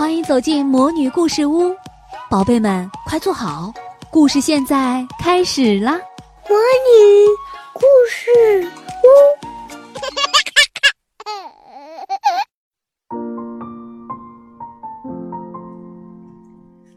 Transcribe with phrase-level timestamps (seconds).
[0.00, 1.76] 欢迎走进魔女故事屋，
[2.30, 3.70] 宝贝们快坐好，
[4.10, 5.92] 故事现在开始啦！
[6.48, 7.28] 魔女
[7.74, 8.66] 故事
[9.04, 9.06] 屋，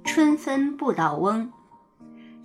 [0.05, 1.51] 春分不倒翁。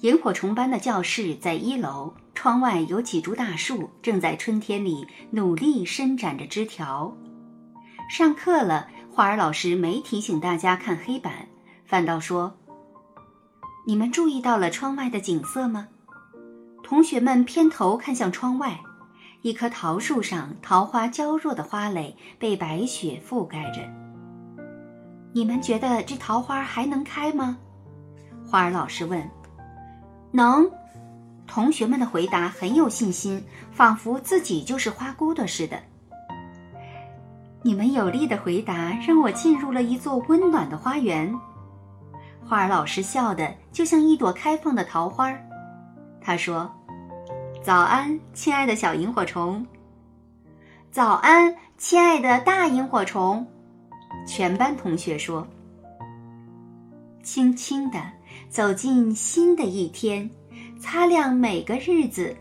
[0.00, 7.16] 萤火虫班的教室在一楼，窗外有几株大树正在春天里努力伸展着枝条。
[8.10, 11.48] 上课了，花儿老师没提醒大家看黑板，
[11.84, 12.56] 反倒说
[13.84, 15.88] ：“你们注意到了窗外的景色吗？”
[16.84, 18.78] 同学们偏头看向窗外，
[19.42, 23.80] 一棵桃树上桃花娇弱的花蕾被白雪覆盖着。
[25.32, 27.58] 你们觉得这桃花还能开吗？
[28.46, 29.28] 花儿老师问。
[30.30, 30.70] 能，
[31.44, 35.76] 同学们的回答很有信心，仿佛自己就是花骨朵似的。
[37.62, 41.32] 你们有力的回答让我进入了一座温暖的花园。
[42.46, 45.32] 花儿老师笑得就像一朵开放的桃花。
[46.20, 46.70] 他说
[47.62, 49.66] ：“早安，亲爱的小萤火虫。
[50.90, 53.46] ”“早安，亲爱的大萤火虫。”
[54.26, 55.46] 全班同学说。
[57.22, 57.98] 轻轻的。
[58.48, 60.28] 走进新的一天，
[60.80, 62.34] 擦亮每个日子。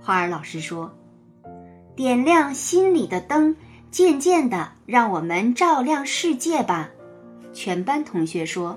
[0.00, 0.90] 花儿老师说
[1.94, 3.54] ：“点亮心里的灯，
[3.94, 6.90] 渐渐的让我们照亮世界吧。”
[7.54, 8.76] 全班同学说：“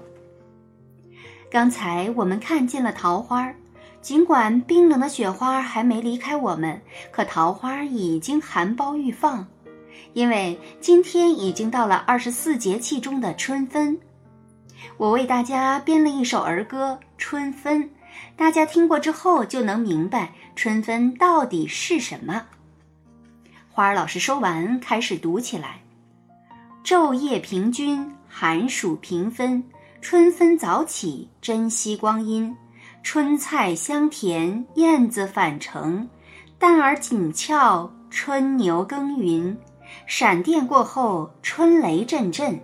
[1.49, 3.51] 刚才我们看见了桃花，
[3.99, 9.47] 尽管冰冷的雪花还没离开我们，可桃花已经含苞欲放，
[10.13, 13.99] 因为今天已经到了二十四节气中的春分。”
[14.97, 17.85] 我为大家编了一首儿歌《春分》，
[18.35, 22.43] 大家听过之后就能明白春分到底是什么。
[23.77, 25.79] 花儿老师说完，开始读起来
[26.83, 29.63] ：“昼夜平均，寒暑平分，
[30.01, 32.51] 春分早起，珍惜光阴。
[33.03, 36.09] 春菜香甜，燕子返程，
[36.57, 39.55] 蛋儿紧俏，春牛耕耘。
[40.07, 42.59] 闪电过后，春雷阵阵。”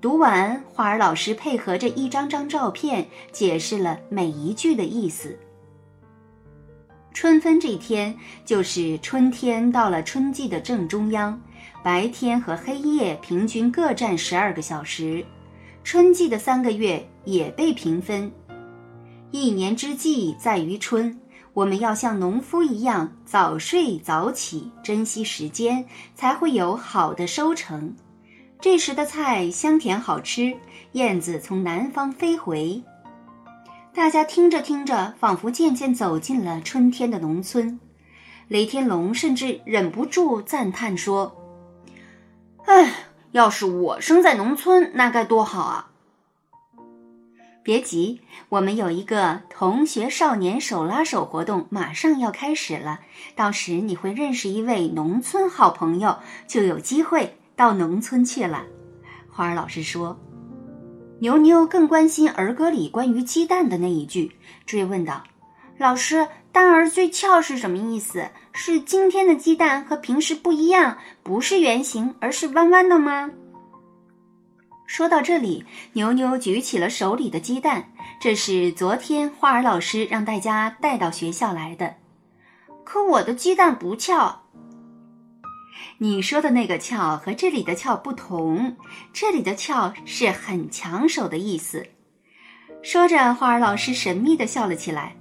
[0.00, 5.36] 读完，花儿老师配合着一张张照片，解释了每一句的意思。
[7.12, 8.14] 春分这天，
[8.44, 11.40] 就是春天到了春季的正中央，
[11.82, 15.24] 白天和黑夜平均各占十二个小时，
[15.82, 18.30] 春季的三个月也被平分。
[19.32, 21.18] 一年之计在于春，
[21.54, 27.92] 我们要像农夫一样早睡早起，珍惜时间，才会有好的收成。
[28.60, 30.54] 这时的菜香甜好吃，
[30.92, 32.80] 燕子从南方飞回。
[33.98, 37.80] 大家听着听着，仿佛渐渐走进了春天的农村。
[38.46, 41.36] 雷天龙甚至忍不住赞叹说
[42.66, 42.92] ：“哎，
[43.32, 45.90] 要是我生在农村，那该多好啊！”
[47.64, 48.20] 别急，
[48.50, 53.00] 我们有一个同学少年手拉手活动，马上要开始了。
[53.34, 57.36] 到时你会认识一位农村好朋友，就有机会。
[57.56, 58.62] 到农村去了，
[59.28, 60.20] 花儿老师说
[61.20, 64.30] ：“牛牛更关心儿歌里关于鸡蛋的那一句，
[64.64, 65.24] 追问道
[65.76, 68.28] ：‘老师，蛋儿最俏是什么意思？
[68.52, 73.30] 是今天的鸡蛋和平时不一样，不是圆形，而是弯弯的吗？’”
[74.86, 75.64] 说到这里，
[75.94, 77.90] 牛牛举起了手里的鸡蛋，
[78.20, 81.96] 这是昨天花儿老师让大家带到学校来的。
[82.84, 84.42] 可我的鸡蛋不俏。
[85.98, 88.76] 你说的那个“俏”和这里的“俏”不同，
[89.12, 91.86] 这里的“俏”是很抢手的意思。
[92.82, 95.14] 说着，花儿老师神秘地笑了起来。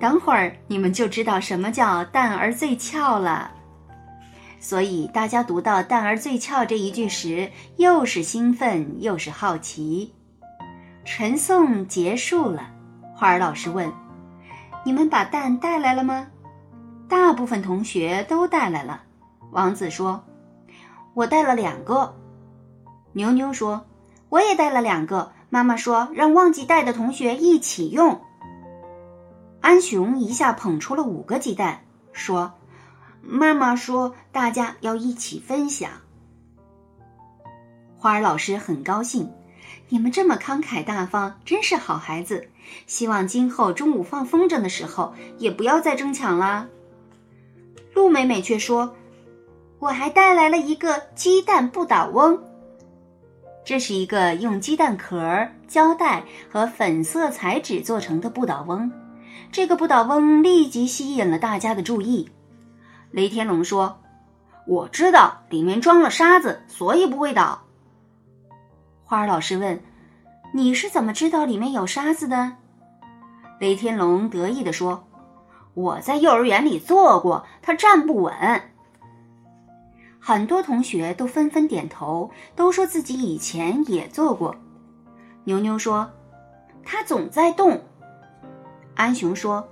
[0.00, 3.50] 等会儿你们就知道什么叫“蛋儿最俏”了。
[4.60, 10.12] 所以大家读到“蛋儿最俏”这一句时，又是兴奋又是好奇。
[11.04, 12.70] 晨诵结束了，
[13.16, 13.90] 花儿老师问
[14.84, 16.26] ：“你们把蛋带来了吗？”
[17.08, 19.02] 大部分同学都带来了。
[19.50, 20.24] 王子说
[21.14, 22.14] ：“我带了两个。”
[23.12, 23.86] 牛牛说
[24.28, 28.20] ：“我也带了两个。”妈妈说：“让忘记带的同学一起用。”
[29.62, 31.80] 安雄一下捧出了五个鸡蛋，
[32.12, 32.52] 说
[33.24, 35.90] ：“妈妈说大家要一起分享。”
[37.96, 39.32] 花儿老师很高兴，
[39.88, 42.50] 你们这么慷慨大方，真是好孩子。
[42.86, 46.68] 希望今后中午放风筝的时候，也不要再争抢啦。
[47.94, 48.94] 陆美美却说。
[49.80, 52.42] 我还带来了一个鸡蛋不倒翁，
[53.64, 58.90] 这是一个用鸡蛋壳、胶带和粉色彩纸做成的不倒翁。
[59.52, 62.28] 这个不倒翁立即吸引了大家的注意。
[63.12, 64.00] 雷天龙说
[64.66, 67.62] ：“我知道里面装了沙子，所以不会倒。”
[69.04, 69.80] 花儿老师问
[70.52, 72.54] ：“你是怎么知道里面有沙子的？”
[73.60, 75.06] 雷天龙得意地说
[75.74, 78.34] ：“我在幼儿园里做过，它站不稳。”
[80.20, 84.54] 很多同学都纷纷点头，都说自己以前也做过。
[85.44, 86.10] 牛牛说
[86.84, 87.80] ：“他总在动。”
[88.94, 89.66] 安雄说：“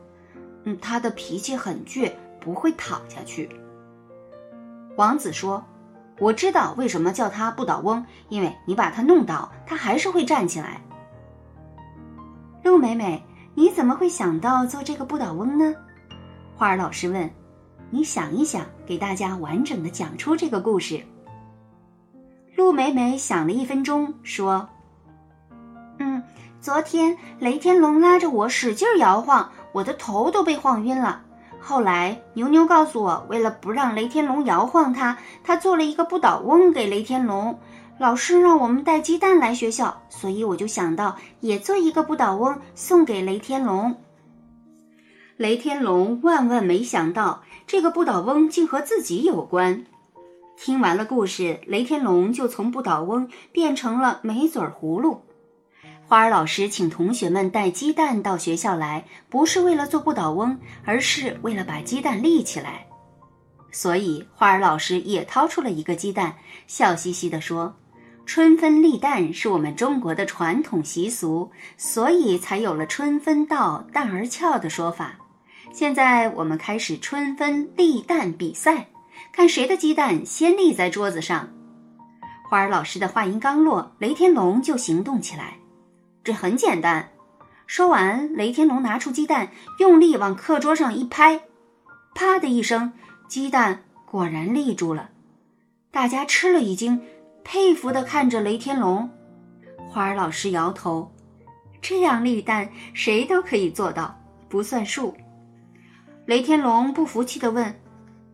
[0.64, 3.50] 嗯，他的脾气很倔，不会躺下去。”
[4.96, 5.62] 王子说
[6.18, 10.80] ：“我知道为什么叫他不倒翁，因为你把他弄倒，他还是会站起来。”
[12.64, 13.22] 陆美美，
[13.54, 15.74] 你怎么会想到做这个不倒翁呢？
[16.56, 17.30] 花儿老师问。
[17.90, 21.00] 你想一想，给大家完整的讲出这个故事。
[22.56, 24.68] 陆美美想了一分钟，说
[25.98, 26.22] ：“嗯，
[26.60, 31.22] 昨天雷天龙拉着我使劲摇晃，我的头都被晃晕了。
[31.60, 37.58] 后来牛牛告诉我，为了不让雷天龙摇晃他，他做了一个不倒翁给雷天龙。
[37.98, 43.94] 老师让我们带鸡蛋来学校，所以我就想到也做一个不倒翁送给雷天龙。”
[45.36, 47.42] 雷天龙万万没想到。
[47.66, 49.84] 这个不倒翁竟和自己有关。
[50.56, 55.20] 听完了故事，雷天龙就从不倒翁变成了没嘴儿葫芦。
[56.06, 62.86] 花儿老师请同学们带鸡蛋到学校来，不是为了做不倒翁，而是为了把鸡蛋立起来。
[63.72, 66.36] 所以花儿老师也掏出了一个鸡蛋，
[66.68, 67.74] 笑嘻嘻地说
[68.24, 75.16] ：“春分立蛋是我们中国的传统习俗，所以才有了‘春分到，蛋儿俏’的说法。”
[75.72, 78.86] 现在我们开始春分立蛋比赛，
[79.32, 81.48] 看谁的鸡蛋先立在桌子上。
[82.48, 85.58] 花儿老师的话音刚落，雷天龙就行动起来。
[86.24, 87.08] 这很简单。
[87.66, 91.40] 说完，雷天龙拿出鸡蛋，用力往课桌上一拍，
[92.14, 92.92] 啪的一声，
[93.28, 95.10] 鸡蛋果然立住了。
[95.90, 97.02] 大家吃了一惊，
[97.42, 99.10] 佩服地看着雷天龙。
[99.88, 101.12] 花儿老师摇头
[101.82, 104.16] ：“这样立蛋，谁都可以做到，
[104.48, 105.14] 不算数。”
[106.26, 107.80] 雷天龙不服气地问：“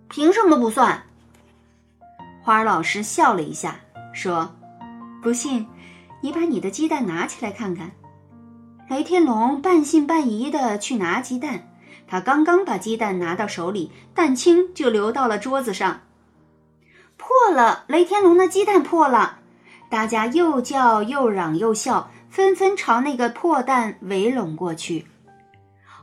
[0.08, 1.02] 凭什么不算？”
[2.42, 3.76] 花儿老师笑了一下，
[4.14, 4.50] 说
[5.22, 5.66] ：“不信，
[6.22, 7.92] 你把你的鸡蛋拿起来看看。”
[8.88, 11.68] 雷天龙半信半疑地去拿鸡蛋，
[12.06, 16.00] 他刚刚把鸡蛋拿到手里，蛋清就流到了桌子上，
[17.18, 17.84] 破了！
[17.88, 19.40] 雷天龙的鸡蛋破了！
[19.90, 25.06] 大家又叫又嚷又笑，纷纷朝那个破蛋围拢过去。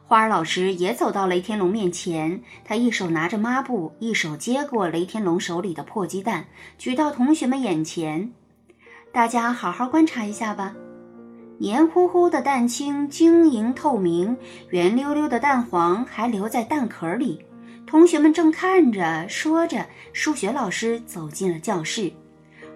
[0.09, 6.47] 花儿老师也走到雷天龙面前，他一手拿着抹布，一手接过雷天龙手里的破鸡蛋，
[6.79, 8.31] 举到同学们眼前。
[9.11, 10.73] 大家好好观察一下吧。
[11.59, 14.35] 黏糊糊的蛋清晶莹透明，
[14.69, 17.39] 圆溜溜的蛋黄还留在蛋壳里。
[17.85, 22.11] 同学们正看着，说着，数学老师走进了教室。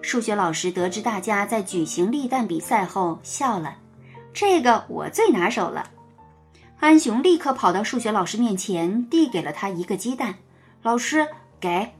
[0.02, 3.76] 数学老师得知大家在举行立蛋比赛后，笑了
[4.32, 5.90] ：“这个我最拿手了。”
[6.84, 10.34] 安雄立刻跑到数学老师面前，递给了他一个鸡蛋。
[10.82, 11.26] 老师，
[11.58, 11.94] 给。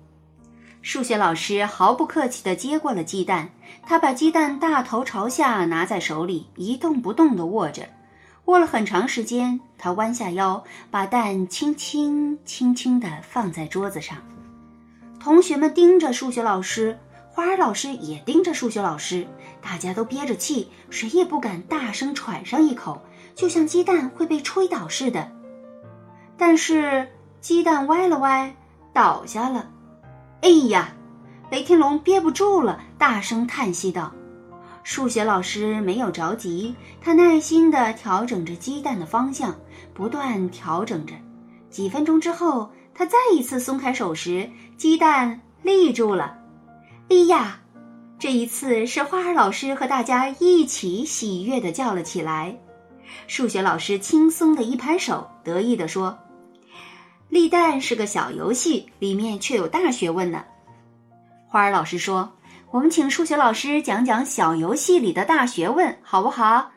[0.82, 3.48] 数学老师毫不客气地接过了鸡蛋，
[3.86, 7.88] 他把鸡蛋大头朝下拿在手里，一动不动地握着，
[8.44, 9.58] 握了很长时间。
[9.78, 14.18] 他弯下腰，把蛋轻轻轻轻地放在桌子上。
[15.18, 16.98] 同学们盯着数学老师，
[17.30, 19.26] 花儿老师也盯着数学老师，
[19.62, 23.02] 大家都憋着气，谁也不敢大声喘上一口。
[23.34, 25.30] 就像鸡蛋会被吹倒似的，
[26.36, 27.08] 但是
[27.40, 28.54] 鸡蛋歪了歪，
[28.92, 29.70] 倒下了。
[30.40, 30.94] 哎呀！
[31.50, 34.12] 雷天龙憋不住了，大声叹息道
[34.82, 39.54] ：“数学老师没有着急，他耐心地调整着鸡蛋的方向，
[39.92, 41.14] 不断调整着。
[41.70, 46.38] 几分钟之后，他再一次松开手时，鸡蛋立住了。
[47.10, 47.60] 哎呀！
[48.18, 52.58] 这一次是花儿老师和大家一起喜悦地叫了起来。
[53.26, 56.18] 数学老师轻松的一拍手，得意地说
[57.28, 60.44] ：“立蛋是个小游戏，里面却有大学问呢。”
[61.48, 62.32] 花儿老师说
[62.72, 66.72] ：“我们请数学老师讲讲小游戏里的大学问，好不好？”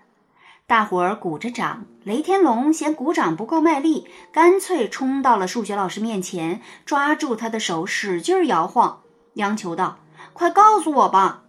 [0.68, 1.86] 大伙儿鼓着掌。
[2.04, 9.02] 雷天龙嫌鼓掌不够卖力，干脆冲到了数学老师面前，抓住他的手，使劲摇晃，
[9.34, 9.98] 央求道
[10.32, 11.44] ：“快告诉我吧！”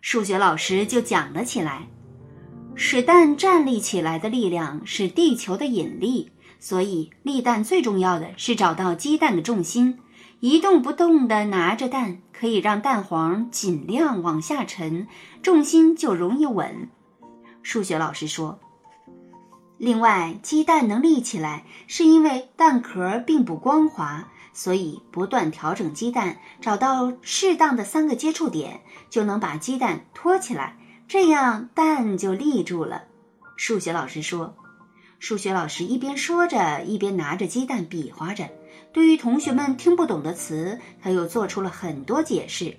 [0.00, 1.86] 数学老师就讲了起来。
[2.74, 9.98] 使蛋站立起来的力量是地球的引力，所以立蛋最重要的是找到鸡蛋的重心，
[10.40, 15.06] 一动不动地拿着蛋，可以让蛋黄尽量往下沉，
[15.42, 16.88] 重心就容易稳。
[17.62, 18.58] 数学老师说。
[19.78, 30.76] 另外，鸡蛋能立起来，是因为蛋壳并不光滑，所以不断调整鸡蛋，找到适当的三个接触点，就能把鸡蛋托起来。
[31.12, 33.02] 这样蛋就立住了。
[33.58, 34.56] 数学老师说。
[35.18, 38.48] 数学老师一边说着，一边拿着鸡蛋比划着。
[38.94, 42.74] 对于同学们听不懂的词，他又做出了很多解释，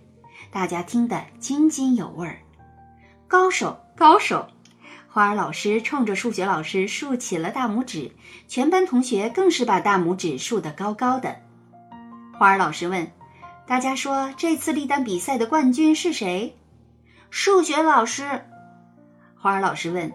[0.49, 2.39] 大家听得津津有味儿。
[3.27, 4.47] 高手，高手！
[5.07, 8.09] 花儿老师冲着数学老师竖起了大拇指，
[8.47, 11.35] 全班同学更是把大拇指竖得高高的。
[12.39, 13.11] 花儿老师问
[13.67, 16.57] 大家说：“这次立蛋比赛的冠军是谁？”
[17.35, 18.45] 数学老师。
[19.35, 20.13] 花儿老师问。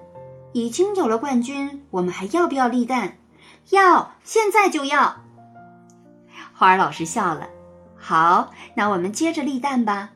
[0.52, 3.18] 已经有了冠军，我们还要不要立蛋？
[3.70, 5.16] 要，现在就要。
[6.54, 7.48] 花儿老师笑了。
[7.96, 10.10] 好，那我们接着立蛋吧。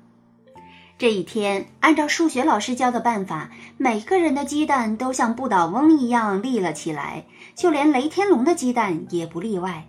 [0.96, 9.88] 这一天，按照数学老师教的办法，每个人的鸡蛋都像不倒翁一样立了起来，就连雷天龙的鸡蛋也不例外。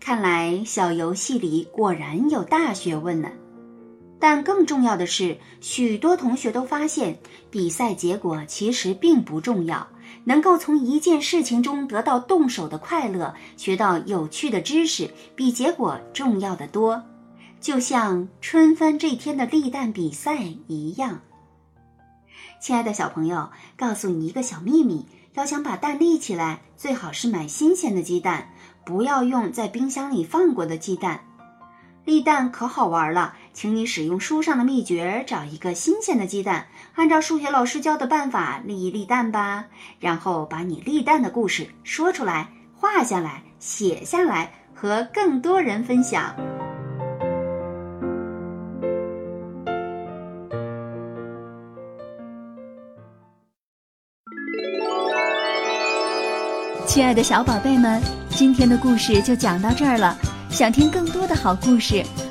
[0.00, 3.30] 看来小游戏里果然有大学问呢。
[4.20, 7.18] 但更重要的是，许多同学都发现，
[7.50, 9.86] 比赛结果其实并不重要，
[10.24, 17.02] 能够从一件事情中得到动手的快乐，学到有趣的知识，比结果重要的多。
[17.60, 21.20] 就像春分这天的立蛋比赛一样。
[22.60, 28.50] 亲爱的小朋友，告诉你一个小秘密：要想把蛋立起来，最好是买新鲜的鸡蛋，
[28.84, 31.24] 不要用在冰箱里放过的鸡蛋。
[32.04, 39.64] 立蛋可好玩了，请你使用书上的秘诀，找一个新鲜的鸡蛋，按照数学老师教的办法立一立蛋吧。
[39.98, 46.36] 然后把你立蛋的故事说出来，画下来，写下来，和更多人分享。
[56.86, 58.00] 亲爱的小宝贝们，
[58.30, 60.16] 今天的故事就讲到这儿了。
[60.48, 62.04] 想听更多的好故事，